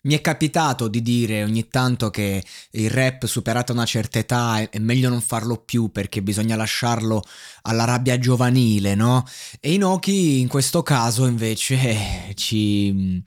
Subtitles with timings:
[0.00, 4.78] Mi è capitato di dire ogni tanto che il rap superata una certa età è
[4.78, 7.22] meglio non farlo più perché bisogna lasciarlo
[7.62, 9.24] alla rabbia giovanile, no?
[9.58, 13.22] E Inoki in questo caso invece ci,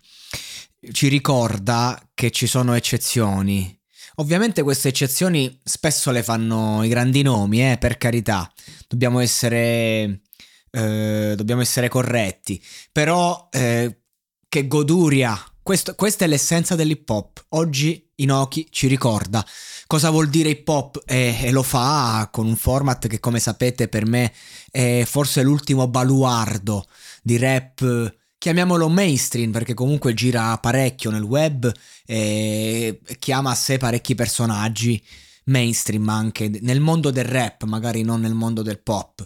[0.94, 3.78] ci ricorda che ci sono eccezioni.
[4.16, 8.50] Ovviamente queste eccezioni spesso le fanno i grandi nomi, eh, per carità.
[8.88, 10.22] Dobbiamo essere,
[10.70, 12.64] eh, dobbiamo essere corretti.
[12.92, 14.04] Però eh,
[14.48, 17.46] che goduria questo, questa è l'essenza dell'hip hop.
[17.50, 19.46] Oggi Inoki ci ricorda
[19.92, 23.90] cosa vuol dire hip hop e, e, lo fa con un format che come sapete
[23.90, 24.32] per me
[24.70, 26.88] è forse l'ultimo baluardo
[27.22, 31.70] di rap, chiamiamolo mainstream perché comunque gira parecchio nel web
[32.06, 35.04] e chiama a sé parecchi personaggi
[35.46, 39.26] mainstream anche nel mondo del rap, magari non nel mondo del pop.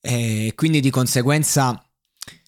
[0.00, 1.84] E quindi di conseguenza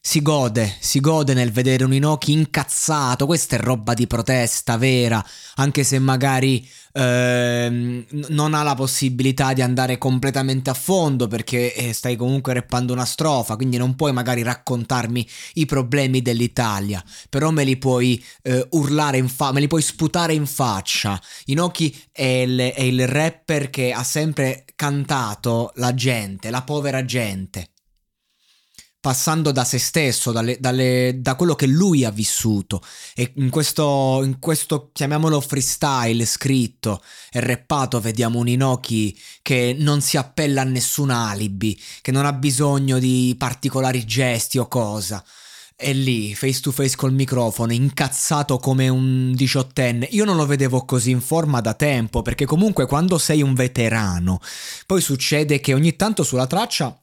[0.09, 5.23] si gode, si gode nel vedere un Inoki incazzato, questa è roba di protesta vera,
[5.57, 11.93] anche se magari ehm, non ha la possibilità di andare completamente a fondo perché eh,
[11.93, 17.65] stai comunque reppando una strofa, quindi non puoi magari raccontarmi i problemi dell'Italia, però me
[17.65, 21.21] li puoi eh, urlare in faccia, me li puoi sputare in faccia.
[21.47, 27.71] Inoki è il, è il rapper che ha sempre cantato la gente, la povera gente
[29.07, 32.83] passando da se stesso, dalle, dalle, da quello che lui ha vissuto.
[33.15, 37.01] E in questo, in questo, chiamiamolo freestyle scritto
[37.31, 42.33] e rappato, vediamo un Inoki che non si appella a nessun alibi, che non ha
[42.33, 45.25] bisogno di particolari gesti o cosa.
[45.77, 50.09] È lì, face to face col microfono, incazzato come un diciottenne.
[50.11, 54.41] Io non lo vedevo così in forma da tempo, perché comunque quando sei un veterano,
[54.85, 56.99] poi succede che ogni tanto sulla traccia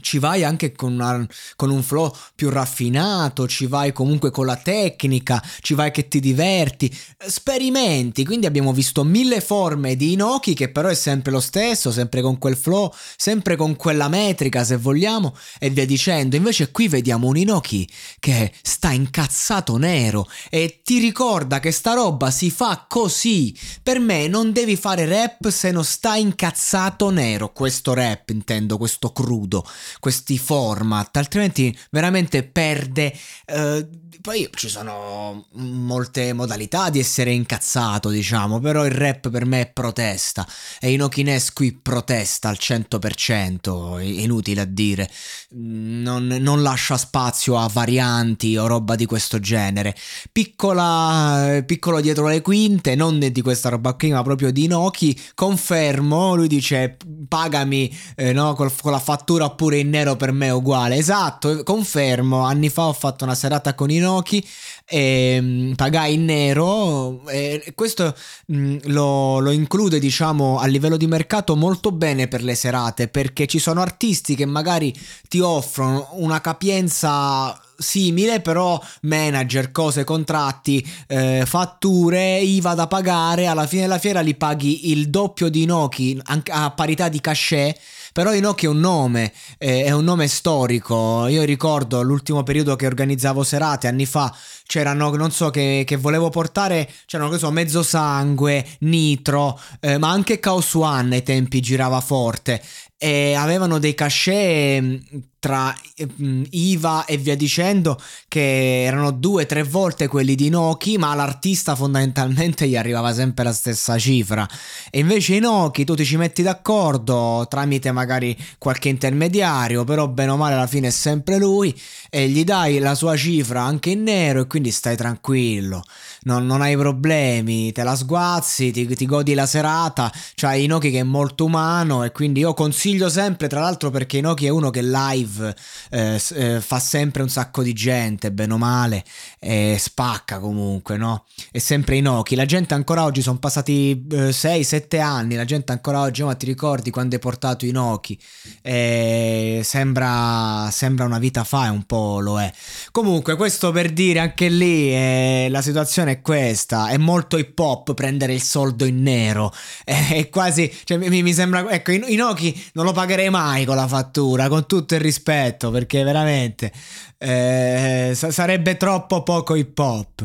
[0.00, 1.26] ci vai anche con, una,
[1.56, 6.20] con, un flow più raffinato, ci vai comunque con la tecnica, ci vai che ti
[6.20, 6.94] diverti,
[7.26, 12.20] sperimenti, quindi abbiamo visto mille forme di Inoki che però è sempre lo stesso, sempre
[12.20, 17.26] con quel flow, sempre con quella metrica se vogliamo e via dicendo, invece qui vediamo
[17.28, 17.88] un Inoki
[18.18, 24.28] che sta incazzato nero e ti ricorda che sta roba si fa così, per me
[24.28, 29.66] non devi fare rap se non stai incazzato nero, questo rap intendo, questo crudo
[30.00, 33.12] questi format, altrimenti veramente perde.
[33.44, 33.88] Eh,
[34.20, 39.70] poi ci sono molte modalità di essere incazzato, diciamo, però il rap per me è
[39.70, 40.46] protesta
[40.80, 45.08] e Inokines qui protesta al 100%, è inutile a dire,
[45.50, 49.94] non, non lascia spazio a varianti o roba di questo genere.
[50.32, 56.34] Piccola, piccolo dietro le quinte, non di questa roba qui, ma proprio di Inoki, confermo,
[56.34, 56.96] lui dice
[57.28, 60.96] pagami eh, no, con la fattura oppure in nero per me è uguale.
[60.96, 62.44] Esatto, confermo.
[62.44, 64.44] Anni fa ho fatto una serata con Inoki
[64.86, 67.26] e mh, pagai in nero.
[67.28, 68.14] E questo
[68.46, 73.46] mh, lo, lo include, diciamo, a livello di mercato molto bene per le serate perché
[73.46, 74.94] ci sono artisti che magari
[75.28, 83.66] ti offrono una capienza simile, però manager, cose, contratti, eh, fatture, IVA da pagare, alla
[83.68, 87.78] fine della fiera li paghi il doppio di Noki a parità di cachet
[88.18, 91.28] però Inoki è un nome, eh, è un nome storico.
[91.28, 94.34] Io ricordo l'ultimo periodo che organizzavo serate anni fa,
[94.66, 100.10] c'erano, non so, che, che volevo portare, c'erano, che so, mezzo sangue, nitro, eh, ma
[100.10, 102.60] anche Chaos One ai tempi girava forte
[103.00, 104.96] e avevano dei cachet mm,
[105.38, 105.72] tra
[106.20, 107.96] mm, IVA e via dicendo
[108.26, 113.52] che erano due tre volte quelli di Noki ma l'artista fondamentalmente gli arrivava sempre la
[113.52, 114.48] stessa cifra.
[114.90, 120.32] E invece i Noki tu ti ci metti d'accordo tramite magari qualche intermediario però bene
[120.32, 121.72] o male alla fine è sempre lui
[122.10, 125.84] e gli dai la sua cifra anche in nero e quindi stai tranquillo.
[126.22, 130.98] Non, non hai problemi te la sguazzi ti, ti godi la serata c'hai Inoki che
[130.98, 134.70] è molto umano e quindi io consiglio consiglio sempre, tra l'altro, perché Inoki è uno
[134.70, 135.54] che live
[135.90, 139.04] eh, eh, fa sempre un sacco di gente, bene o male,
[139.38, 141.26] e spacca comunque, no?
[141.50, 142.34] È sempre Inoki.
[142.34, 146.46] La gente ancora oggi, sono passati eh, 6-7 anni, la gente ancora oggi, ma ti
[146.46, 148.18] ricordi quando hai portato Inoki?
[148.62, 152.50] Eh, sembra, sembra una vita fa e un po' lo è.
[152.90, 157.92] Comunque, questo per dire anche lì, eh, la situazione è questa, è molto hip hop
[157.92, 159.52] prendere il soldo in nero,
[159.84, 164.46] è quasi, cioè, mi, mi sembra, ecco, Inoki non lo pagherei mai con la fattura,
[164.46, 166.72] con tutto il rispetto, perché veramente
[167.18, 170.24] eh, sarebbe troppo poco hip hop.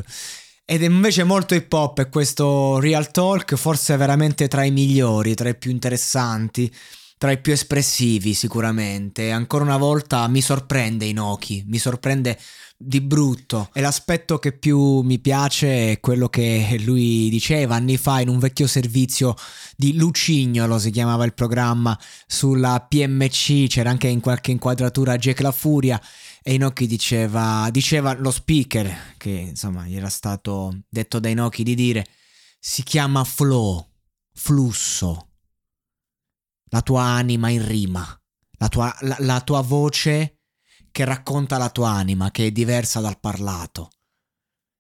[0.64, 5.34] Ed è invece molto hip hop e questo Real Talk forse veramente tra i migliori,
[5.34, 6.72] tra i più interessanti,
[7.24, 9.32] tra i più espressivi sicuramente.
[9.32, 12.38] Ancora una volta mi sorprende Inoki, mi sorprende
[12.76, 13.70] di brutto.
[13.72, 18.40] E l'aspetto che più mi piace è quello che lui diceva anni fa in un
[18.40, 19.36] vecchio servizio
[19.78, 21.98] di Lucignolo, si chiamava il programma,
[22.28, 26.02] sulla PMC, c'era anche in qualche inquadratura Jack La Furia.
[26.42, 31.74] E Inoki diceva, diceva lo speaker, che insomma gli era stato detto da Inoki di
[31.74, 32.06] dire,
[32.60, 33.88] si chiama flow,
[34.34, 35.30] flusso,
[36.74, 38.22] la tua anima in rima,
[38.58, 40.40] la tua, la, la tua voce
[40.92, 43.92] che racconta la tua anima, che è diversa dal parlato.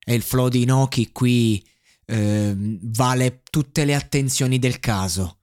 [0.03, 1.63] E il flow di Inoki qui
[2.05, 5.37] eh, vale tutte le attenzioni del caso,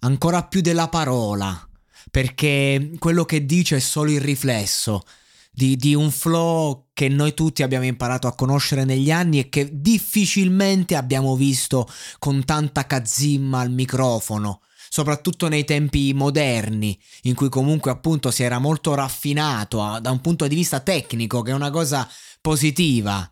[0.00, 1.68] ancora più della parola,
[2.10, 5.04] perché quello che dice è solo il riflesso
[5.52, 9.70] di, di, un flow che noi tutti abbiamo imparato a conoscere negli anni e che
[9.72, 11.88] difficilmente abbiamo visto
[12.18, 14.60] con tanta cazzimma al microfono
[14.96, 20.22] soprattutto nei tempi moderni, in cui comunque appunto si era molto raffinato a, da un
[20.22, 22.08] punto di vista tecnico, che è una cosa
[22.40, 23.30] positiva.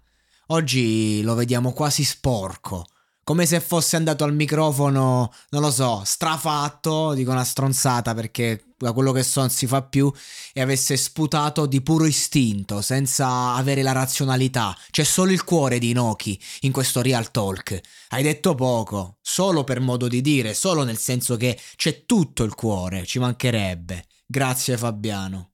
[0.49, 2.85] Oggi lo vediamo quasi sporco,
[3.25, 8.93] come se fosse andato al microfono, non lo so, strafatto, dico una stronzata perché da
[8.93, 10.13] quello che so non si fa più,
[10.53, 14.77] e avesse sputato di puro istinto, senza avere la razionalità.
[14.91, 17.81] C'è solo il cuore di Inoki in questo real talk.
[18.09, 22.55] Hai detto poco, solo per modo di dire, solo nel senso che c'è tutto il
[22.55, 24.05] cuore, ci mancherebbe.
[24.27, 25.54] Grazie Fabiano.